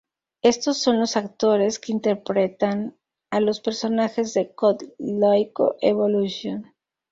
[0.41, 2.97] Estos son los actores que interpretan
[3.29, 6.73] a los personajes en "Code Lyoko: Evolution".